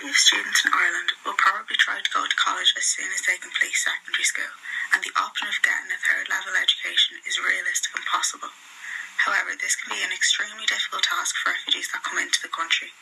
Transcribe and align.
majority 0.00 0.16
of 0.16 0.24
students 0.32 0.64
in 0.64 0.72
Ireland 0.72 1.12
will 1.28 1.36
probably 1.36 1.76
try 1.76 2.00
to 2.00 2.14
go 2.16 2.24
to 2.24 2.40
college 2.40 2.72
as 2.72 2.88
soon 2.88 3.12
as 3.12 3.20
they 3.28 3.36
complete 3.36 3.76
secondary 3.76 4.24
school, 4.24 4.48
and 4.96 5.04
the 5.04 5.12
option 5.12 5.44
of 5.44 5.60
getting 5.60 5.92
a 5.92 6.00
third 6.00 6.24
level 6.32 6.56
education 6.56 7.20
is 7.28 7.36
realistic 7.36 7.92
and 7.92 8.08
possible. 8.08 8.48
However, 9.28 9.52
this 9.52 9.76
can 9.76 9.92
be 9.92 10.00
an 10.00 10.08
extremely 10.08 10.64
difficult 10.64 11.04
task 11.04 11.36
for 11.36 11.52
refugees 11.52 11.92
that 11.92 12.00
come 12.00 12.16
into 12.16 12.40
the 12.40 12.48
country. 12.48 12.96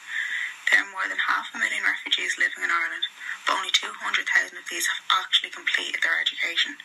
There 0.66 0.82
are 0.82 0.90
more 0.90 1.06
than 1.06 1.22
half 1.22 1.54
a 1.54 1.62
million 1.62 1.86
refugees 1.86 2.34
living 2.34 2.66
in 2.66 2.74
Ireland, 2.74 3.06
but 3.46 3.62
only 3.62 3.70
200,000 3.70 4.58
of 4.58 4.66
these 4.66 4.90
have 4.90 5.22
actually 5.22 5.54
completed 5.54 6.02
their 6.02 6.18
education. 6.18 6.82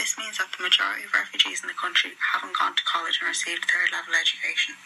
This 0.00 0.16
means 0.16 0.40
that 0.40 0.48
the 0.56 0.64
majority 0.64 1.04
of 1.04 1.12
refugees 1.12 1.60
in 1.60 1.68
the 1.68 1.76
country 1.76 2.16
haven't 2.32 2.56
gone 2.56 2.72
to 2.72 2.88
college 2.88 3.20
and 3.20 3.28
received 3.28 3.68
third 3.68 3.92
level 3.92 4.16
education. 4.16 4.80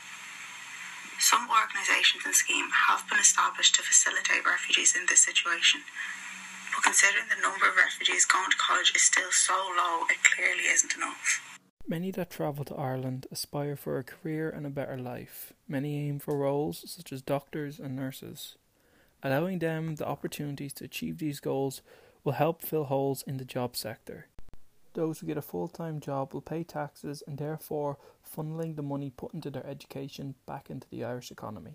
Some 1.18 1.48
organisations 1.48 2.24
and 2.24 2.34
schemes 2.34 2.72
have 2.88 3.08
been 3.08 3.18
established 3.18 3.74
to 3.76 3.82
facilitate 3.82 4.44
refugees 4.44 4.94
in 4.94 5.06
this 5.08 5.20
situation, 5.20 5.80
but 6.74 6.84
considering 6.84 7.26
the 7.28 7.40
number 7.40 7.68
of 7.68 7.76
refugees 7.76 8.24
going 8.24 8.50
to 8.50 8.56
college 8.56 8.92
is 8.94 9.02
still 9.02 9.30
so 9.30 9.54
low, 9.54 10.04
it 10.10 10.22
clearly 10.22 10.68
isn't 10.68 10.94
enough. 10.94 11.40
Many 11.88 12.10
that 12.12 12.30
travel 12.30 12.64
to 12.64 12.74
Ireland 12.74 13.26
aspire 13.30 13.76
for 13.76 13.96
a 13.96 14.04
career 14.04 14.50
and 14.50 14.66
a 14.66 14.70
better 14.70 14.98
life. 14.98 15.52
Many 15.68 16.08
aim 16.08 16.18
for 16.18 16.36
roles 16.36 16.84
such 16.90 17.12
as 17.12 17.22
doctors 17.22 17.78
and 17.78 17.94
nurses. 17.94 18.56
Allowing 19.22 19.60
them 19.60 19.94
the 19.94 20.06
opportunities 20.06 20.72
to 20.74 20.84
achieve 20.84 21.18
these 21.18 21.40
goals 21.40 21.82
will 22.24 22.32
help 22.32 22.60
fill 22.60 22.84
holes 22.84 23.22
in 23.26 23.36
the 23.36 23.44
job 23.44 23.76
sector. 23.76 24.26
Those 24.96 25.18
who 25.18 25.26
get 25.26 25.36
a 25.36 25.42
full 25.42 25.68
time 25.68 26.00
job 26.00 26.32
will 26.32 26.40
pay 26.40 26.64
taxes 26.64 27.22
and 27.26 27.36
therefore 27.36 27.98
funneling 28.26 28.76
the 28.76 28.82
money 28.82 29.10
put 29.10 29.34
into 29.34 29.50
their 29.50 29.66
education 29.66 30.36
back 30.46 30.70
into 30.70 30.88
the 30.88 31.04
Irish 31.04 31.30
economy. 31.30 31.74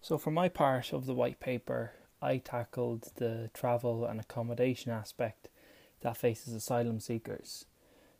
So, 0.00 0.16
for 0.16 0.30
my 0.30 0.48
part 0.48 0.92
of 0.92 1.04
the 1.04 1.14
white 1.14 1.40
paper, 1.40 1.94
I 2.22 2.36
tackled 2.36 3.10
the 3.16 3.50
travel 3.52 4.04
and 4.04 4.20
accommodation 4.20 4.92
aspect 4.92 5.48
that 6.02 6.16
faces 6.16 6.54
asylum 6.54 7.00
seekers. 7.00 7.64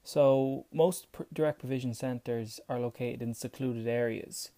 So, 0.03 0.67
most 0.73 1.07
direct 1.33 1.61
provision 1.61 1.95
centres 1.95 2.59
are 2.69 2.81
located 2.81 3.23
in 3.23 3.35
secluded 3.35 3.87
areas. 3.87 4.51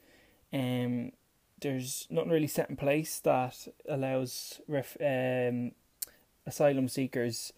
Um, 0.55 1.13
there's 1.61 2.07
nothing 2.09 2.31
really 2.31 2.47
set 2.47 2.71
in 2.71 2.77
place 2.77 3.21
that 3.21 3.69
allows 3.87 4.63
ref, 4.67 4.97
um, 5.03 5.73
asylum 6.47 6.89
seekers 6.89 7.53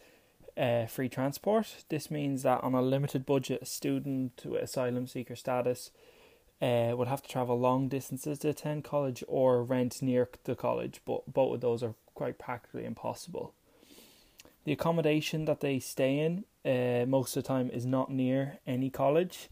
uh, 0.58 0.86
free 0.86 1.08
transport. 1.08 1.84
This 1.88 2.10
means 2.10 2.42
that 2.42 2.62
on 2.62 2.74
a 2.74 2.82
limited 2.82 3.24
budget, 3.24 3.62
a 3.62 3.66
student 3.66 4.42
with 4.44 4.62
asylum 4.62 5.06
seeker 5.06 5.36
status 5.36 5.90
uh, 6.60 6.92
would 6.96 7.08
have 7.08 7.22
to 7.22 7.28
travel 7.28 7.58
long 7.58 7.88
distances 7.88 8.40
to 8.40 8.48
attend 8.48 8.84
college 8.84 9.22
or 9.28 9.62
rent 9.62 10.02
near 10.02 10.28
the 10.44 10.56
college, 10.56 11.00
but 11.06 11.32
both 11.32 11.54
of 11.54 11.60
those 11.60 11.82
are 11.82 11.94
quite 12.14 12.38
practically 12.38 12.84
impossible. 12.84 13.54
The 14.64 14.72
accommodation 14.72 15.44
that 15.44 15.60
they 15.60 15.78
stay 15.78 16.18
in 16.18 16.44
uh, 16.64 17.06
most 17.06 17.36
of 17.36 17.44
the 17.44 17.48
time 17.48 17.70
is 17.70 17.86
not 17.86 18.10
near 18.10 18.58
any 18.66 18.90
college, 18.90 19.48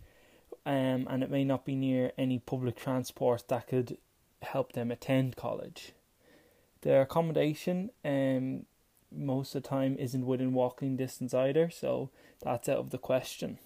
um, 0.66 1.06
and 1.08 1.22
it 1.22 1.30
may 1.30 1.44
not 1.44 1.64
be 1.64 1.76
near 1.76 2.12
any 2.18 2.40
public 2.40 2.76
transport 2.76 3.44
that 3.48 3.68
could 3.68 3.98
help 4.42 4.72
them 4.72 4.90
attend 4.90 5.36
college. 5.36 5.92
Their 6.82 7.02
accommodation 7.02 7.90
um, 8.04 8.66
most 9.10 9.54
of 9.54 9.62
the 9.62 9.68
time 9.68 9.96
isn't 9.98 10.26
within 10.26 10.52
walking 10.52 10.96
distance 10.96 11.34
either, 11.34 11.70
so 11.70 12.10
that's 12.42 12.68
out 12.68 12.78
of 12.78 12.90
the 12.90 12.98
question. 12.98 13.58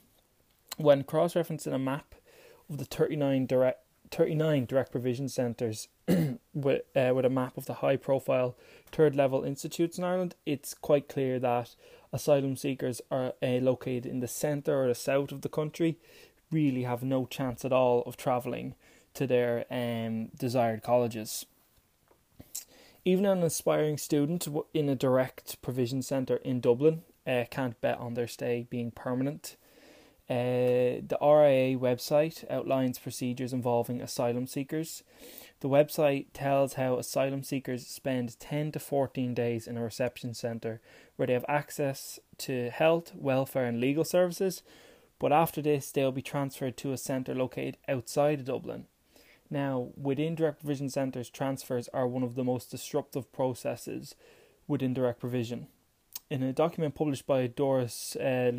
When 0.77 1.05
cross 1.05 1.35
referencing 1.35 1.75
a 1.75 1.79
map 1.79 2.15
of 2.69 2.79
the 2.79 2.85
39 2.85 3.47
direct 3.47 3.85
39 4.11 4.67
direct 4.67 4.91
provision 4.91 5.29
centres 5.29 5.87
with 6.55 6.83
uh, 6.97 7.13
with 7.15 7.25
a 7.25 7.31
map 7.31 7.57
of 7.57 7.67
the 7.67 7.75
high 7.75 7.97
profile 7.97 8.57
third 8.91 9.15
level 9.15 9.45
institutes 9.45 9.99
in 9.99 10.05
Ireland, 10.05 10.35
it's 10.47 10.75
quite 10.75 11.09
clear 11.09 11.39
that 11.39 11.75
asylum 12.13 12.57
seekers 12.57 13.01
are 13.11 13.35
uh, 13.43 13.59
located 13.61 14.07
in 14.07 14.21
the 14.21 14.29
centre 14.29 14.83
or 14.83 14.89
the 14.89 14.95
south 14.95 15.31
of 15.33 15.43
the 15.43 15.49
country 15.49 15.99
really 16.51 16.83
have 16.83 17.03
no 17.03 17.27
chance 17.27 17.65
at 17.65 17.73
all 17.73 18.03
of 18.03 18.17
travelling 18.17 18.75
to 19.15 19.27
their 19.27 19.65
um, 19.71 20.27
desired 20.37 20.83
colleges. 20.83 21.47
Even 23.11 23.27
an 23.27 23.43
aspiring 23.43 23.99
student 23.99 24.47
in 24.73 24.89
a 24.89 24.95
direct 24.95 25.61
provision 25.63 26.01
centre 26.01 26.37
in 26.37 26.61
Dublin 26.61 27.03
uh, 27.27 27.43
can't 27.51 27.81
bet 27.81 27.99
on 27.99 28.15
their 28.15 28.29
stay 28.29 28.69
being 28.71 28.93
permanent. 28.93 29.57
Uh, 30.31 31.03
the 31.11 31.19
RIA 31.21 31.77
website 31.77 32.49
outlines 32.49 33.01
procedures 33.01 33.53
involving 33.53 34.01
asylum 34.01 34.47
seekers. 34.47 35.03
The 35.59 35.69
website 35.69 36.27
tells 36.33 36.75
how 36.75 36.99
asylum 36.99 37.43
seekers 37.43 37.85
spend 37.85 38.39
10 38.39 38.71
to 38.71 38.79
14 38.79 39.35
days 39.35 39.67
in 39.67 39.77
a 39.77 39.83
reception 39.83 40.33
centre 40.33 40.81
where 41.17 41.27
they 41.27 41.33
have 41.33 41.45
access 41.49 42.21
to 42.39 42.71
health, 42.71 43.11
welfare, 43.17 43.67
and 43.67 43.81
legal 43.81 44.05
services, 44.05 44.63
but 45.19 45.33
after 45.33 45.61
this, 45.61 45.91
they'll 45.91 46.13
be 46.13 46.23
transferred 46.23 46.77
to 46.77 46.93
a 46.93 46.97
centre 46.97 47.35
located 47.35 47.77
outside 47.89 48.45
Dublin. 48.45 48.87
Now, 49.51 49.89
within 49.97 50.37
direct 50.37 50.61
provision 50.61 50.89
centres, 50.89 51.29
transfers 51.29 51.89
are 51.89 52.07
one 52.07 52.23
of 52.23 52.37
the 52.37 52.45
most 52.45 52.71
disruptive 52.71 53.33
processes 53.33 54.15
within 54.69 54.95
direct 54.95 55.19
provision. 55.19 55.67
In 56.31 56.43
a 56.45 56.53
document 56.53 56.95
published 56.95 57.27
by 57.27 57.49
Doras 57.49 58.17
uh, 58.17 58.53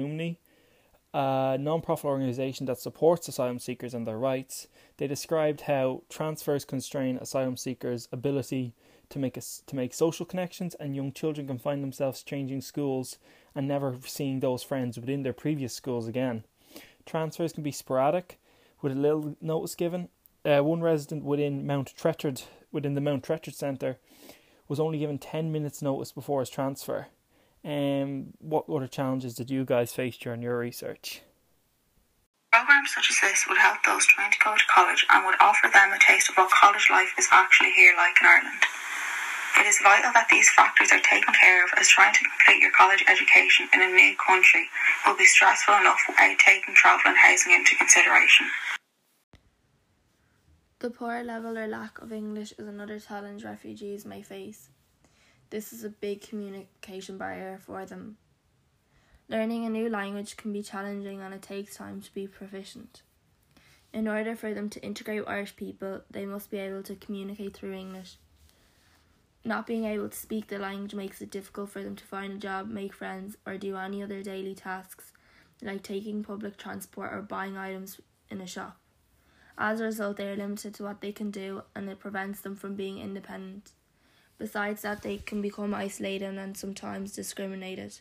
a 1.14 1.58
non-profit 1.58 2.06
organisation 2.06 2.66
that 2.66 2.80
supports 2.80 3.28
asylum 3.28 3.60
seekers 3.60 3.94
and 3.94 4.06
their 4.06 4.18
rights, 4.18 4.68
they 4.98 5.08
described 5.08 5.62
how 5.62 6.04
transfers 6.10 6.66
constrain 6.66 7.18
asylum 7.18 7.58
seekers' 7.58 8.10
ability 8.12 8.74
to 9.10 9.20
make 9.20 9.38
a, 9.38 9.42
to 9.66 9.76
make 9.76 9.94
social 9.94 10.26
connections, 10.26 10.76
and 10.76 10.96
young 10.96 11.12
children 11.12 11.48
can 11.48 11.60
find 11.60 11.84
themselves 11.84 12.24
changing 12.24 12.62
schools 12.62 13.18
and 13.54 13.68
never 13.68 13.98
seeing 14.06 14.40
those 14.40 14.64
friends 14.64 14.98
within 14.98 15.24
their 15.24 15.34
previous 15.34 15.74
schools 15.74 16.08
again. 16.08 16.44
Transfers 17.06 17.54
can 17.54 17.64
be 17.64 17.72
sporadic, 17.72 18.40
with 18.82 18.98
little 18.98 19.36
notice 19.42 19.76
given, 19.76 20.10
uh, 20.46 20.62
one 20.62 20.82
resident 20.82 21.24
within 21.24 21.66
Mount 21.66 21.94
Trenchard, 21.96 22.44
within 22.72 22.96
the 22.96 23.02
Mount 23.02 23.24
Trenchard 23.24 23.56
Centre, 23.56 23.98
was 24.68 24.80
only 24.80 25.00
given 25.00 25.18
10 25.18 25.52
minutes' 25.52 25.82
notice 25.82 26.12
before 26.12 26.40
his 26.40 26.50
transfer. 26.50 27.08
Um, 27.64 28.34
what 28.40 28.70
other 28.70 28.88
challenges 28.88 29.36
did 29.36 29.52
you 29.52 29.66
guys 29.66 29.94
face 29.94 30.18
during 30.18 30.42
your 30.42 30.58
research? 30.58 31.22
Programs 32.52 32.94
such 32.94 33.10
as 33.10 33.20
this 33.22 33.46
would 33.48 33.58
help 33.58 33.78
those 33.86 34.06
trying 34.08 34.32
to 34.32 34.40
go 34.44 34.56
to 34.56 34.64
college 34.74 35.06
and 35.10 35.26
would 35.26 35.40
offer 35.40 35.70
them 35.72 35.94
a 35.94 36.00
taste 36.00 36.30
of 36.30 36.36
what 36.36 36.50
college 36.52 36.88
life 36.90 37.14
is 37.18 37.28
actually 37.32 37.72
here 37.72 37.94
like 37.96 38.18
in 38.20 38.28
Ireland. 38.28 38.64
It 39.60 39.68
is 39.68 39.80
vital 39.84 40.12
that 40.14 40.28
these 40.30 40.50
factors 40.50 40.92
are 40.92 41.00
taken 41.00 41.34
care 41.34 41.64
of 41.64 41.72
as 41.78 41.88
trying 41.88 42.14
to 42.14 42.24
complete 42.24 42.62
your 42.62 42.72
college 42.72 43.04
education 43.08 43.70
in 43.74 43.82
a 43.82 43.88
new 43.88 44.16
country 44.18 44.68
will 45.06 45.16
be 45.16 45.26
stressful 45.26 45.76
enough 45.76 46.00
without 46.08 46.40
taking 46.40 46.74
travel 46.74 47.04
and 47.06 47.18
housing 47.18 47.54
into 47.54 47.76
consideration. 47.76 48.48
The 50.82 50.90
poor 50.90 51.22
level 51.22 51.60
or 51.60 51.68
lack 51.68 52.02
of 52.02 52.12
English 52.12 52.54
is 52.58 52.68
another 52.68 52.98
challenge 52.98 53.44
refugees 53.44 54.04
may 54.04 54.24
face. 54.24 54.70
This 55.52 55.72
is 55.74 55.84
a 55.84 55.90
big 55.90 56.28
communication 56.28 57.20
barrier 57.20 57.60
for 57.64 57.86
them. 57.86 58.18
Learning 59.30 59.64
a 59.64 59.70
new 59.70 59.90
language 59.90 60.38
can 60.38 60.52
be 60.52 60.64
challenging 60.64 61.22
and 61.22 61.36
it 61.36 61.44
takes 61.44 61.76
time 61.76 62.02
to 62.02 62.12
be 62.16 62.26
proficient. 62.26 63.04
In 63.94 64.08
order 64.08 64.36
for 64.36 64.56
them 64.56 64.72
to 64.72 64.82
integrate 64.82 65.20
with 65.20 65.30
Irish 65.30 65.56
people, 65.56 66.02
they 66.10 66.26
must 66.26 66.50
be 66.50 66.58
able 66.58 66.82
to 66.82 66.96
communicate 66.96 67.56
through 67.56 67.74
English. 67.74 68.18
Not 69.46 69.68
being 69.68 69.86
able 69.86 70.10
to 70.10 70.18
speak 70.18 70.48
the 70.48 70.58
language 70.58 70.96
makes 70.96 71.22
it 71.22 71.30
difficult 71.30 71.70
for 71.70 71.84
them 71.84 71.96
to 71.96 72.04
find 72.04 72.34
a 72.34 72.38
job, 72.38 72.68
make 72.68 72.94
friends, 72.94 73.38
or 73.46 73.56
do 73.60 73.78
any 73.78 74.02
other 74.02 74.24
daily 74.24 74.56
tasks 74.56 75.14
like 75.62 75.84
taking 75.84 76.24
public 76.24 76.58
transport 76.58 77.14
or 77.14 77.22
buying 77.22 77.56
items 77.56 78.02
in 78.32 78.42
a 78.42 78.48
shop. 78.48 78.81
As 79.64 79.80
a 79.80 79.84
result, 79.84 80.18
they 80.18 80.28
are 80.28 80.36
limited 80.36 80.74
to 80.74 80.84
what 80.84 81.02
they 81.02 81.12
can 81.12 81.30
do 81.30 81.62
and 81.76 81.88
it 81.88 82.00
prevents 82.00 82.42
them 82.42 82.56
from 82.56 82.74
being 82.74 82.98
independent. 82.98 83.74
Besides 84.40 84.82
that, 84.82 85.04
they 85.04 85.18
can 85.18 85.40
become 85.40 85.76
isolated 85.76 86.36
and 86.36 86.58
sometimes 86.58 87.14
discriminated. 87.14 88.00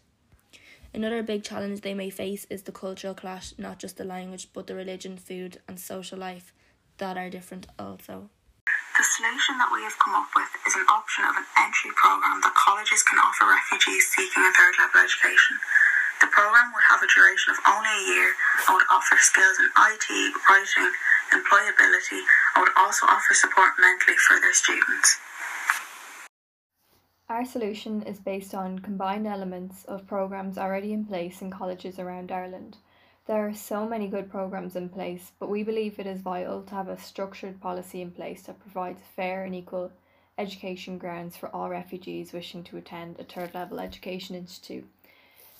Another 0.94 1.22
big 1.22 1.44
challenge 1.44 1.82
they 1.82 1.92
may 1.92 2.08
face 2.08 2.46
is 2.48 2.62
the 2.62 2.72
cultural 2.72 3.12
clash, 3.12 3.52
not 3.58 3.78
just 3.78 3.98
the 3.98 4.08
language, 4.08 4.48
but 4.54 4.68
the 4.68 4.74
religion, 4.74 5.18
food, 5.18 5.60
and 5.68 5.78
social 5.78 6.16
life 6.16 6.54
that 6.96 7.18
are 7.18 7.28
different 7.28 7.66
also. 7.78 8.30
The 8.96 9.04
solution 9.04 9.60
that 9.60 9.68
we 9.68 9.84
have 9.84 9.98
come 10.00 10.14
up 10.16 10.32
with 10.34 10.48
is 10.66 10.76
an 10.76 10.86
option 10.88 11.24
of 11.28 11.36
an 11.36 11.44
entry 11.60 11.90
programme 11.92 12.40
that 12.40 12.56
colleges 12.56 13.02
can 13.02 13.18
offer 13.20 13.44
refugees 13.44 14.08
seeking 14.08 14.48
a 14.48 14.52
third 14.56 14.80
level 14.80 15.04
education. 15.04 15.60
The 16.40 16.46
programme 16.46 16.72
would 16.72 16.88
have 16.88 17.02
a 17.02 17.06
duration 17.06 17.52
of 17.52 17.58
only 17.68 17.90
a 17.90 18.06
year 18.14 18.32
and 18.66 18.74
would 18.74 18.86
offer 18.90 19.14
skills 19.18 19.58
in 19.58 19.66
IT, 19.76 20.34
writing, 20.48 20.90
employability, 21.34 22.22
and 22.56 22.62
would 22.62 22.72
also 22.78 23.04
offer 23.04 23.34
support 23.34 23.72
mentally 23.78 24.16
for 24.16 24.40
their 24.40 24.54
students. 24.54 25.18
Our 27.28 27.44
solution 27.44 28.02
is 28.04 28.20
based 28.20 28.54
on 28.54 28.78
combined 28.78 29.26
elements 29.26 29.84
of 29.84 30.06
programs 30.06 30.56
already 30.56 30.94
in 30.94 31.04
place 31.04 31.42
in 31.42 31.50
colleges 31.50 31.98
around 31.98 32.32
Ireland. 32.32 32.78
There 33.26 33.46
are 33.46 33.52
so 33.52 33.86
many 33.86 34.08
good 34.08 34.30
programs 34.30 34.76
in 34.76 34.88
place, 34.88 35.32
but 35.38 35.50
we 35.50 35.62
believe 35.62 35.98
it 35.98 36.06
is 36.06 36.22
vital 36.22 36.62
to 36.62 36.74
have 36.74 36.88
a 36.88 36.98
structured 36.98 37.60
policy 37.60 38.00
in 38.00 38.12
place 38.12 38.44
that 38.44 38.60
provides 38.60 39.02
fair 39.14 39.44
and 39.44 39.54
equal 39.54 39.92
education 40.38 40.96
grounds 40.96 41.36
for 41.36 41.54
all 41.54 41.68
refugees 41.68 42.32
wishing 42.32 42.64
to 42.64 42.78
attend 42.78 43.20
a 43.20 43.24
third 43.24 43.52
level 43.52 43.78
education 43.78 44.34
institute. 44.34 44.88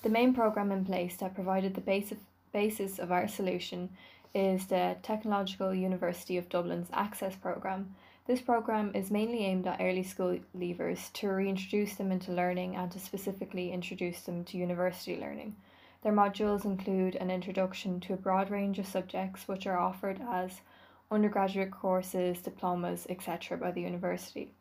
The 0.03 0.09
main 0.09 0.33
programme 0.33 0.73
in 0.73 0.87
place 0.87 1.19
that 1.19 1.35
provided 1.35 1.75
the 1.75 1.83
basic 1.83 2.17
basis 2.53 2.99
of 2.99 3.13
our 3.13 3.29
solution 3.29 3.91
is 4.35 4.67
the 4.67 4.97
Technological 5.03 5.75
University 5.75 6.39
of 6.39 6.49
Dublin's 6.49 6.89
Access 6.91 7.37
Programme. 7.37 7.95
This 8.27 8.41
programme 8.41 8.93
is 8.95 9.11
mainly 9.11 9.45
aimed 9.45 9.67
at 9.67 9.79
early 9.79 10.03
school 10.03 10.39
leavers 10.57 11.13
to 11.13 11.29
reintroduce 11.29 11.97
them 11.97 12.13
into 12.13 12.33
learning 12.33 12.77
and 12.77 12.91
to 12.93 12.99
specifically 12.99 13.73
introduce 13.73 14.23
them 14.23 14.43
to 14.45 14.57
university 14.57 15.21
learning. 15.21 15.55
Their 16.03 16.15
modules 16.15 16.65
include 16.65 17.17
an 17.17 17.31
introduction 17.31 18.01
to 18.01 18.15
a 18.15 18.17
broad 18.17 18.51
range 18.51 18.79
of 18.79 18.87
subjects 18.87 19.47
which 19.47 19.67
are 19.67 19.79
offered 19.79 20.23
as 20.31 20.63
undergraduate 21.11 21.73
courses, 21.73 22.41
diplomas, 22.41 23.07
etc. 23.11 23.59
by 23.59 23.71
the 23.71 23.83
university. 23.83 24.55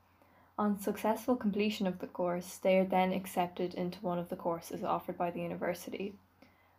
On 0.59 0.77
successful 0.77 1.38
completion 1.38 1.88
of 1.88 2.00
the 2.00 2.07
course, 2.07 2.57
they 2.57 2.77
are 2.79 2.83
then 2.83 3.13
accepted 3.13 3.73
into 3.75 4.01
one 4.01 4.19
of 4.19 4.27
the 4.27 4.35
courses 4.35 4.83
offered 4.83 5.17
by 5.17 5.31
the 5.31 5.39
university. 5.39 6.15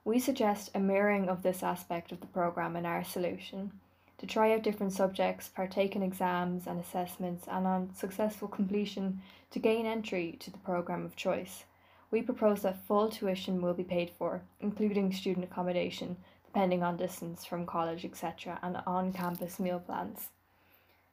We 0.05 0.19
suggest 0.19 0.71
a 0.75 0.79
mirroring 0.79 1.31
of 1.31 1.43
this 1.43 1.63
aspect 1.63 2.13
of 2.13 2.21
the 2.21 2.27
programme 2.27 2.77
in 2.77 2.85
our 2.85 3.03
solution 3.03 3.73
to 4.19 4.27
try 4.27 4.53
out 4.53 4.65
different 4.65 4.93
subjects, 4.93 5.49
partake 5.49 5.97
in 5.97 6.03
exams 6.03 6.67
and 6.67 6.79
assessments, 6.79 7.47
and 7.49 7.67
on 7.67 7.95
successful 7.95 8.49
completion 8.49 9.23
to 9.51 9.59
gain 9.59 9.87
entry 9.87 10.37
to 10.41 10.51
the 10.51 10.59
programme 10.59 11.07
of 11.07 11.17
choice. 11.17 11.65
We 12.11 12.21
propose 12.21 12.61
that 12.61 12.85
full 12.85 13.09
tuition 13.09 13.63
will 13.63 13.73
be 13.73 13.83
paid 13.83 14.11
for, 14.11 14.43
including 14.61 15.11
student 15.11 15.47
accommodation, 15.47 16.19
depending 16.45 16.83
on 16.83 16.99
distance 16.99 17.47
from 17.47 17.65
college, 17.65 18.05
etc., 18.05 18.59
and 18.63 18.77
on 18.87 19.15
campus 19.15 19.59
meal 19.59 19.81
plans. 19.81 20.29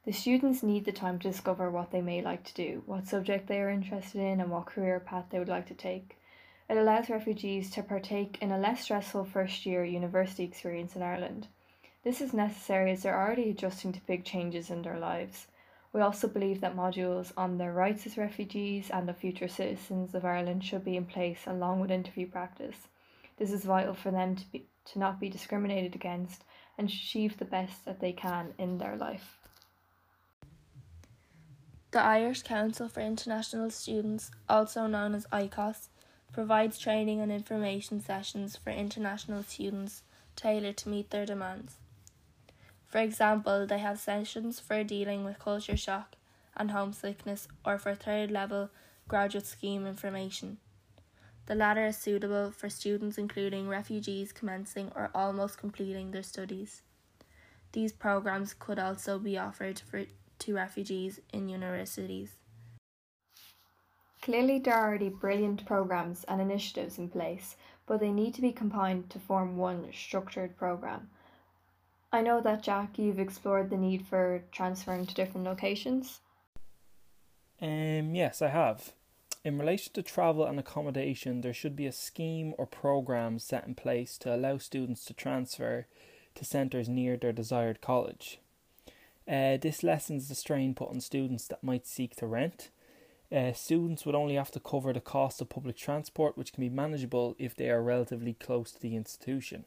The 0.08 0.14
students 0.14 0.64
need 0.64 0.86
the 0.86 0.94
time 0.94 1.20
to 1.20 1.28
discover 1.28 1.70
what 1.70 1.92
they 1.92 2.00
may 2.00 2.22
like 2.22 2.46
to 2.46 2.54
do, 2.54 2.82
what 2.86 3.10
subject 3.10 3.46
they 3.46 3.60
are 3.60 3.70
interested 3.70 4.22
in, 4.22 4.40
and 4.40 4.50
what 4.50 4.68
career 4.68 5.02
path 5.02 5.26
they 5.30 5.38
would 5.38 5.50
like 5.50 5.68
to 5.68 5.74
take. 5.74 6.18
It 6.70 6.78
allows 6.78 7.10
refugees 7.10 7.70
to 7.72 7.84
partake 7.84 8.38
in 8.40 8.54
a 8.54 8.58
less 8.58 8.84
stressful 8.84 9.26
first 9.26 9.66
year 9.66 9.84
university 9.84 10.46
experience 10.46 10.96
in 10.96 11.02
Ireland. 11.02 11.50
This 12.06 12.22
is 12.22 12.34
necessary 12.34 12.92
as 12.92 13.04
they're 13.04 13.20
already 13.20 13.50
adjusting 13.50 13.92
to 13.92 14.06
big 14.06 14.24
changes 14.24 14.70
in 14.70 14.82
their 14.82 14.98
lives. 14.98 15.48
We 15.92 16.00
also 16.00 16.30
believe 16.30 16.62
that 16.62 16.78
modules 16.78 17.34
on 17.36 17.58
their 17.58 17.74
rights 17.74 18.08
as 18.08 18.18
refugees 18.18 18.90
and 18.90 19.10
of 19.10 19.18
future 19.18 19.50
citizens 19.50 20.16
of 20.16 20.24
Ireland 20.24 20.64
should 20.64 20.86
be 20.86 20.96
in 20.96 21.06
place 21.06 21.42
along 21.46 21.82
with 21.82 21.92
interview 21.92 22.28
practice. 22.28 22.88
This 23.36 23.52
is 23.52 23.66
vital 23.66 23.94
for 23.94 24.12
them 24.12 24.38
to, 24.38 24.52
be, 24.54 24.68
to 24.86 25.00
not 25.00 25.20
be 25.20 25.28
discriminated 25.28 25.96
against 25.96 26.46
and 26.78 26.88
achieve 26.88 27.38
the 27.38 27.44
best 27.44 27.84
that 27.84 28.00
they 28.00 28.14
can 28.14 28.54
in 28.58 28.78
their 28.78 28.96
life. 28.96 29.37
The 31.92 32.02
Irish 32.02 32.44
Council 32.44 32.90
for 32.90 33.00
International 33.00 33.70
Students, 33.70 34.30
also 34.50 34.88
known 34.88 35.16
as 35.16 35.26
ICOS, 35.28 35.88
provides 36.34 36.78
training 36.78 37.22
and 37.22 37.32
information 37.32 38.02
sessions 38.02 38.58
for 38.58 38.72
international 38.72 39.42
students 39.44 40.04
tailored 40.36 40.76
to 40.78 40.90
meet 40.90 41.12
their 41.12 41.26
demands. 41.26 41.78
For 42.88 42.98
example, 42.98 43.66
they 43.66 43.80
have 43.80 44.00
sessions 44.00 44.60
for 44.60 44.84
dealing 44.84 45.24
with 45.24 45.40
culture 45.40 45.78
shock 45.78 46.16
and 46.58 46.72
homesickness 46.72 47.48
or 47.66 47.78
for 47.78 47.96
third 47.96 48.32
level 48.32 48.70
graduate 49.08 49.46
scheme 49.46 49.88
information. 49.88 50.58
The 51.46 51.56
latter 51.56 51.86
is 51.86 51.98
suitable 51.98 52.52
for 52.52 52.70
students 52.70 53.18
including 53.18 53.70
refugees 53.70 54.34
commencing 54.34 54.92
or 54.94 55.10
almost 55.16 55.58
completing 55.58 56.12
their 56.12 56.24
studies. 56.24 56.82
These 57.72 57.94
programs 57.94 58.54
could 58.54 58.78
also 58.78 59.18
be 59.18 59.38
offered 59.38 59.80
for 59.80 60.04
to 60.40 60.56
refugees 60.56 61.20
in 61.32 61.50
universities. 61.50 62.32
Clearly, 64.22 64.60
there 64.60 64.74
are 64.74 64.90
already 64.90 65.10
brilliant 65.10 65.66
programs 65.66 66.24
and 66.26 66.42
initiatives 66.42 66.98
in 66.98 67.10
place, 67.10 67.56
but 67.86 68.00
they 68.00 68.12
need 68.12 68.34
to 68.34 68.42
be 68.42 68.52
combined 68.52 69.10
to 69.10 69.20
form 69.20 69.58
one 69.58 69.88
structured 69.94 70.58
program. 70.58 71.10
I 72.12 72.22
know 72.22 72.42
that, 72.42 72.64
Jack, 72.64 72.98
you've 72.98 73.20
explored 73.20 73.70
the 73.70 73.78
need 73.78 74.06
for 74.06 74.44
transferring 74.52 75.06
to 75.06 75.14
different 75.14 75.46
locations. 75.46 76.20
Um, 77.62 78.16
yes, 78.16 78.42
I 78.42 78.50
have. 78.50 78.94
In 79.44 79.58
relation 79.58 79.94
to 79.94 80.04
travel 80.04 80.46
and 80.46 80.60
accommodation, 80.60 81.42
there 81.42 81.54
should 81.54 81.76
be 81.76 81.86
a 81.86 81.92
scheme 81.92 82.54
or 82.58 82.66
program 82.66 83.40
set 83.40 83.66
in 83.66 83.76
place 83.76 84.18
to 84.20 84.36
allow 84.36 84.58
students 84.58 85.06
to 85.06 85.14
transfer 85.14 85.88
to 86.36 86.46
centres 86.46 86.90
near 86.90 87.18
their 87.18 87.32
desired 87.32 87.80
college. 87.82 88.40
Uh, 89.28 89.58
this 89.58 89.84
lessens 89.84 90.30
the 90.30 90.36
strain 90.36 90.74
put 90.74 90.90
on 90.90 91.02
students 91.02 91.48
that 91.48 91.64
might 91.64 91.86
seek 91.86 92.16
to 92.16 92.26
rent. 92.26 92.70
Uh, 93.30 93.52
students 93.52 94.06
would 94.06 94.16
only 94.16 94.36
have 94.36 94.52
to 94.52 94.60
cover 94.60 94.94
the 94.94 95.02
cost 95.02 95.42
of 95.42 95.50
public 95.50 95.76
transport, 95.76 96.38
which 96.38 96.54
can 96.54 96.62
be 96.62 96.70
manageable 96.70 97.36
if 97.38 97.54
they 97.54 97.70
are 97.70 97.84
relatively 97.84 98.34
close 98.34 98.72
to 98.72 98.82
the 98.82 98.96
institution. 98.96 99.66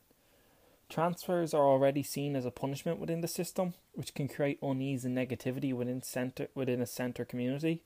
Transfers 0.89 1.53
are 1.53 1.69
already 1.69 2.03
seen 2.03 2.35
as 2.35 2.47
a 2.47 2.51
punishment 2.51 2.99
within 2.99 3.21
the 3.21 3.29
system, 3.29 3.75
which 3.93 4.15
can 4.15 4.29
create 4.29 4.59
unease 4.63 5.05
and 5.05 5.17
negativity 5.17 5.75
within 5.75 6.03
center 6.03 6.49
within 6.55 6.81
a 6.81 6.87
centre 6.87 7.25
community. 7.25 7.83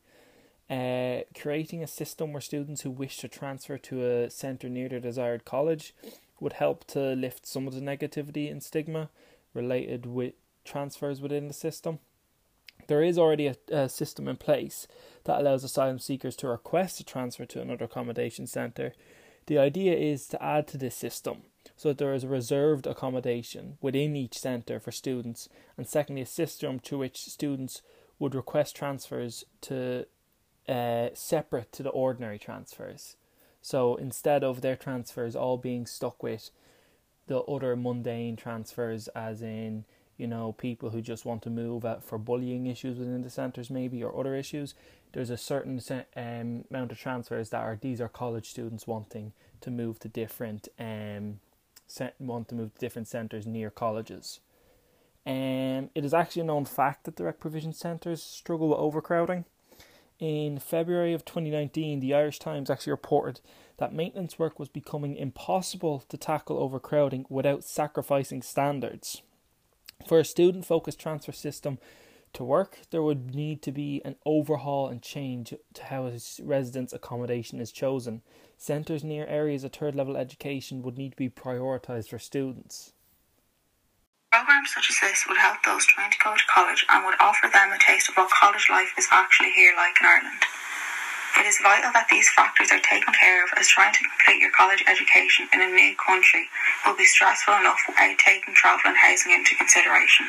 Uh, 0.71 1.21
creating 1.39 1.83
a 1.83 1.87
system 1.87 2.33
where 2.33 2.41
students 2.41 2.81
who 2.81 2.91
wish 2.91 3.19
to 3.19 3.29
transfer 3.29 3.77
to 3.77 4.03
a 4.03 4.31
centre 4.31 4.71
near 4.71 4.89
their 4.89 5.01
desired 5.01 5.45
college 5.45 5.95
would 6.41 6.55
help 6.55 6.87
to 6.87 7.15
lift 7.15 7.47
some 7.47 7.67
of 7.67 7.75
the 7.75 7.81
negativity 7.81 8.51
and 8.51 8.63
stigma 8.63 9.11
related 9.53 10.07
with 10.07 10.33
transfers 10.65 11.21
within 11.21 11.49
the 11.49 11.55
system. 11.55 11.99
There 12.87 13.03
is 13.03 13.19
already 13.19 13.47
a, 13.47 13.57
a, 13.71 13.89
system 13.89 14.29
in 14.29 14.37
place 14.37 14.87
that 15.25 15.41
allows 15.41 15.65
asylum 15.65 15.99
seekers 15.99 16.37
to 16.37 16.49
request 16.49 17.01
a 17.01 17.05
transfer 17.05 17.47
to 17.47 17.61
another 17.61 17.87
accommodation 17.87 18.47
centre. 18.47 18.93
The 19.47 19.59
idea 19.59 19.95
is 19.95 20.27
to 20.29 20.43
add 20.43 20.67
to 20.69 20.79
this 20.79 20.97
system 20.97 21.43
so 21.77 21.89
that 21.89 21.99
there 21.99 22.15
is 22.15 22.25
a 22.25 22.29
reserved 22.29 22.87
accommodation 22.87 23.79
within 23.81 24.17
each 24.17 24.39
centre 24.39 24.81
for 24.81 24.93
students, 24.93 25.49
and 25.77 25.87
secondly, 25.87 26.23
a 26.23 26.27
system 26.27 26.79
to 26.81 26.99
which 26.99 27.25
students 27.25 27.83
would 28.19 28.35
request 28.35 28.77
transfers 28.77 29.45
to 29.63 30.07
uh, 30.69 31.09
separate 31.15 31.73
to 31.73 31.83
the 31.83 31.91
ordinary 31.91 32.39
transfers. 32.39 33.17
So 33.61 33.97
instead 33.97 34.45
of 34.45 34.61
their 34.61 34.77
transfers 34.77 35.35
all 35.35 35.57
being 35.57 35.87
stuck 35.87 36.23
with 36.23 36.51
the 37.27 37.41
other 37.41 37.77
mundane 37.77 38.37
transfers, 38.37 39.09
as 39.09 39.43
in 39.43 39.85
you 40.17 40.27
know, 40.27 40.53
people 40.53 40.91
who 40.91 41.01
just 41.01 41.25
want 41.25 41.43
to 41.43 41.51
move 41.51 41.85
out 41.85 42.05
for 42.05 42.19
bullying 42.19 42.67
issues 42.67 42.99
within 42.99 43.23
the 43.23 43.31
centres, 43.31 43.71
maybe, 43.71 44.03
or 44.03 44.19
other 44.19 44.35
issues. 44.35 44.75
There's 45.13 45.31
a 45.31 45.37
certain 45.37 45.81
um, 46.17 46.65
amount 46.71 46.93
of 46.93 46.99
transfers 46.99 47.51
that 47.51 47.63
are 47.63 47.79
these 47.81 48.01
are 48.01 48.09
college 48.09 48.49
students 48.51 48.87
wanting 48.87 49.33
to 49.61 49.71
move 49.71 49.99
to 50.01 50.09
different 50.09 50.69
um, 50.79 51.41
want 52.19 52.49
to 52.49 52.55
move 52.55 52.75
to 52.75 52.81
different 52.81 53.09
centres 53.09 53.47
near 53.47 53.71
colleges. 53.71 54.41
Um, 55.27 55.91
it 55.95 56.05
is 56.05 56.13
actually 56.13 56.43
a 56.43 56.47
known 56.47 56.65
fact 56.65 57.05
that 57.05 57.17
direct 57.17 57.41
provision 57.41 57.73
centres 57.73 58.23
struggle 58.23 58.69
with 58.69 58.79
overcrowding. 58.79 59.45
In 60.21 60.59
February 60.59 61.13
of 61.13 61.25
2019, 61.25 62.01
the 62.01 62.15
Irish 62.15 62.39
Times 62.39 62.71
actually 62.71 62.93
reported 62.93 63.41
that 63.79 63.93
maintenance 63.93 64.39
work 64.39 64.59
was 64.59 64.69
becoming 64.69 65.17
impossible 65.17 66.05
to 66.09 66.17
tackle 66.17 66.59
overcrowding 66.59 67.27
without 67.29 67.65
sacrificing 67.65 68.41
standards. 68.41 69.23
For 70.07 70.19
a 70.19 70.25
student 70.25 70.67
focused 70.67 71.01
transfer 71.01 71.33
system 71.33 71.79
to 72.35 72.45
work, 72.45 72.81
there 72.91 73.03
would 73.03 73.35
need 73.35 73.63
to 73.63 73.73
be 73.73 74.03
an 74.05 74.17
overhaul 74.27 74.89
and 74.89 75.01
change 75.01 75.55
to 75.75 75.85
how 75.85 76.11
residence 76.43 76.93
accommodation 76.93 77.61
is 77.61 77.73
chosen. 77.73 78.23
Centres 78.57 79.05
near 79.05 79.27
areas 79.27 79.65
of 79.65 79.73
third 79.73 79.95
level 79.95 80.17
education 80.17 80.83
would 80.83 80.99
need 80.99 81.11
to 81.11 81.17
be 81.17 81.31
prioritised 81.31 82.09
for 82.09 82.19
students. 82.19 82.93
Programs 84.33 84.75
such 84.75 84.91
as 84.91 84.99
this 85.01 85.25
would 85.29 85.39
help 85.39 85.63
those 85.65 85.87
trying 85.87 86.11
to 86.11 86.19
go 86.23 86.35
to 86.35 86.43
college 86.53 86.85
and 86.91 87.05
would 87.07 87.15
offer 87.21 87.49
them 87.53 87.71
a 87.71 87.79
taste 87.79 88.09
of 88.09 88.17
what 88.17 88.31
college 88.31 88.67
life 88.69 88.93
is 88.99 89.07
actually 89.13 89.53
here 89.53 89.75
like 89.77 89.95
in 90.01 90.07
Ireland. 90.07 90.43
It 91.37 91.47
is 91.47 91.59
vital 91.63 91.91
that 91.93 92.07
these 92.09 92.29
factors 92.31 92.71
are 92.71 92.81
taken 92.81 93.13
care 93.13 93.45
of 93.45 93.51
as 93.59 93.69
trying 93.69 93.93
to 93.93 93.99
complete 93.99 94.41
your 94.41 94.53
college 94.53 94.85
education 94.87 95.49
in 95.53 95.61
a 95.61 95.67
new 95.67 95.95
country 95.97 96.47
will 96.87 96.97
be 96.97 97.05
stressful 97.05 97.55
enough 97.55 97.81
without 97.89 98.17
taking 98.19 98.55
travel 98.55 98.83
and 98.87 98.97
housing 98.97 99.33
into 99.33 99.57
consideration. 99.57 100.27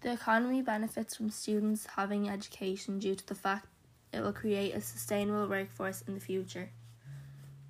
The 0.00 0.12
economy 0.12 0.62
benefits 0.62 1.16
from 1.16 1.30
students 1.30 1.86
having 1.96 2.28
education 2.28 2.98
due 2.98 3.14
to 3.14 3.26
the 3.26 3.34
fact 3.34 3.66
it 4.12 4.20
will 4.20 4.32
create 4.32 4.74
a 4.74 4.80
sustainable 4.80 5.48
workforce 5.48 6.02
in 6.02 6.14
the 6.14 6.20
future. 6.20 6.70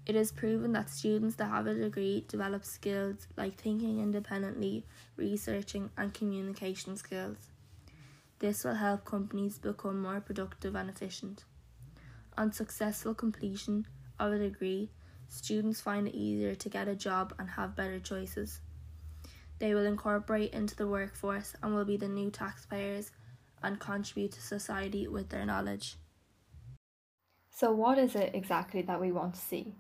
It 0.07 0.17
is 0.17 0.33
proven 0.33 0.73
that 0.73 0.91
students 0.91 1.37
that 1.37 1.47
have 1.47 1.67
a 1.67 1.75
degree 1.75 2.25
develop 2.29 2.65
skills 2.65 3.27
like 3.37 3.55
thinking 3.55 4.01
independently, 4.01 4.85
researching, 5.17 5.91
and 5.97 6.13
communication 6.13 6.97
skills. 6.97 7.37
This 8.45 8.63
will 8.63 8.75
help 8.75 9.07
companies 9.07 9.57
become 9.57 10.03
more 10.03 10.21
productive 10.21 10.75
and 10.77 10.91
efficient. 10.91 11.45
On 12.37 12.53
successful 12.53 13.15
completion 13.15 13.87
of 14.21 14.35
a 14.35 14.39
degree, 14.39 14.91
students 15.29 15.81
find 15.81 16.09
it 16.09 16.15
easier 16.15 16.55
to 16.55 16.69
get 16.69 16.87
a 16.87 16.95
job 16.95 17.33
and 17.39 17.49
have 17.49 17.75
better 17.75 17.99
choices. 17.99 18.61
They 19.61 19.73
will 19.73 19.87
incorporate 19.87 20.53
into 20.53 20.77
the 20.77 20.87
workforce 20.87 21.55
and 21.63 21.75
will 21.75 21.87
be 21.87 21.97
the 21.97 22.07
new 22.07 22.31
taxpayers 22.31 23.13
and 23.63 23.81
contribute 23.81 24.33
to 24.33 24.43
society 24.43 25.09
with 25.09 25.31
their 25.31 25.47
knowledge. 25.47 25.97
So, 27.49 27.73
what 27.73 27.97
is 27.97 28.15
it 28.15 28.35
exactly 28.35 28.83
that 28.83 29.01
we 29.01 29.11
want 29.11 29.37
to 29.37 29.41
see? 29.41 29.75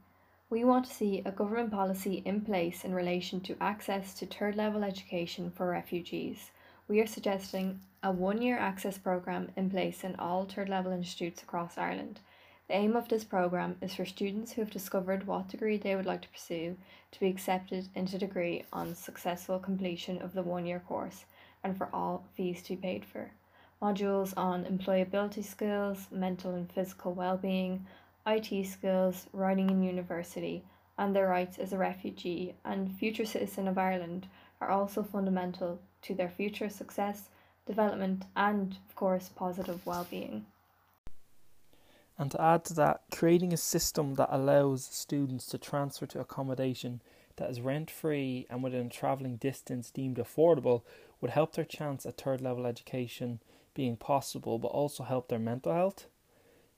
We 0.48 0.64
want 0.64 0.86
to 0.86 0.94
see 0.94 1.20
a 1.26 1.32
government 1.32 1.70
policy 1.70 2.22
in 2.24 2.40
place 2.40 2.82
in 2.82 2.94
relation 2.94 3.42
to 3.42 3.62
access 3.62 4.14
to 4.14 4.26
third 4.26 4.56
level 4.56 4.82
education 4.82 5.50
for 5.50 5.68
refugees. 5.68 6.50
We 6.86 7.00
are 7.00 7.06
suggesting 7.06 7.80
a 8.02 8.12
one 8.12 8.42
year 8.42 8.58
access 8.58 8.98
programme 8.98 9.50
in 9.56 9.70
place 9.70 10.04
in 10.04 10.16
all 10.16 10.44
third 10.44 10.68
level 10.68 10.92
institutes 10.92 11.42
across 11.42 11.78
Ireland. 11.78 12.20
The 12.68 12.74
aim 12.74 12.94
of 12.94 13.08
this 13.08 13.24
programme 13.24 13.76
is 13.80 13.94
for 13.94 14.04
students 14.04 14.52
who 14.52 14.60
have 14.60 14.70
discovered 14.70 15.26
what 15.26 15.48
degree 15.48 15.78
they 15.78 15.96
would 15.96 16.04
like 16.04 16.20
to 16.20 16.28
pursue 16.28 16.76
to 17.12 17.20
be 17.20 17.28
accepted 17.28 17.88
into 17.94 18.18
degree 18.18 18.64
on 18.70 18.94
successful 18.94 19.58
completion 19.58 20.20
of 20.20 20.34
the 20.34 20.42
one 20.42 20.66
year 20.66 20.78
course 20.78 21.24
and 21.62 21.74
for 21.74 21.88
all 21.90 22.26
fees 22.36 22.62
to 22.64 22.76
be 22.76 22.82
paid 22.82 23.06
for. 23.06 23.30
Modules 23.80 24.34
on 24.36 24.66
employability 24.66 25.42
skills, 25.42 26.08
mental 26.10 26.54
and 26.54 26.70
physical 26.70 27.14
well-being, 27.14 27.86
IT 28.26 28.66
skills, 28.66 29.26
writing 29.32 29.70
in 29.70 29.82
university, 29.82 30.62
and 30.98 31.16
their 31.16 31.28
rights 31.28 31.56
as 31.56 31.72
a 31.72 31.78
refugee 31.78 32.56
and 32.62 32.94
future 32.98 33.24
citizen 33.24 33.68
of 33.68 33.78
Ireland 33.78 34.28
are 34.60 34.70
also 34.70 35.02
fundamental 35.02 35.80
to 36.04 36.14
their 36.14 36.28
future 36.28 36.68
success, 36.68 37.28
development, 37.66 38.24
and, 38.36 38.78
of 38.88 38.94
course, 38.94 39.30
positive 39.34 39.84
well-being. 39.86 40.46
And 42.16 42.30
to 42.30 42.40
add 42.40 42.64
to 42.66 42.74
that, 42.74 43.02
creating 43.10 43.52
a 43.52 43.56
system 43.56 44.14
that 44.14 44.28
allows 44.30 44.84
students 44.84 45.46
to 45.46 45.58
transfer 45.58 46.06
to 46.06 46.20
accommodation 46.20 47.02
that 47.36 47.50
is 47.50 47.60
rent 47.60 47.90
free 47.90 48.46
and 48.48 48.62
within 48.62 48.86
a 48.86 48.90
travelling 48.90 49.36
distance 49.36 49.90
deemed 49.90 50.18
affordable 50.18 50.82
would 51.20 51.32
help 51.32 51.54
their 51.54 51.64
chance 51.64 52.06
at 52.06 52.18
third 52.18 52.40
level 52.40 52.66
education 52.66 53.40
being 53.74 53.96
possible, 53.96 54.58
but 54.58 54.68
also 54.68 55.02
help 55.02 55.28
their 55.28 55.38
mental 55.40 55.72
health. 55.72 56.06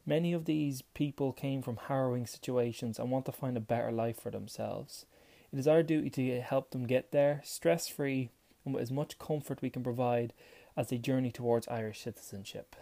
Many 0.06 0.32
of 0.32 0.46
these 0.46 0.82
people 0.94 1.32
came 1.32 1.60
from 1.60 1.78
harrowing 1.88 2.26
situations 2.26 2.98
and 2.98 3.10
want 3.10 3.26
to 3.26 3.32
find 3.32 3.56
a 3.56 3.60
better 3.60 3.92
life 3.92 4.18
for 4.20 4.30
themselves. 4.30 5.04
It 5.52 5.58
is 5.58 5.68
our 5.68 5.82
duty 5.82 6.10
to 6.10 6.40
help 6.40 6.70
them 6.70 6.86
get 6.86 7.12
there 7.12 7.42
stress 7.44 7.88
free 7.88 8.30
and 8.66 8.74
with 8.74 8.82
as 8.82 8.90
much 8.90 9.18
comfort 9.18 9.62
we 9.62 9.70
can 9.70 9.82
provide 9.82 10.34
as 10.76 10.88
they 10.88 10.98
journey 10.98 11.30
towards 11.30 11.68
Irish 11.68 12.02
citizenship. 12.02 12.76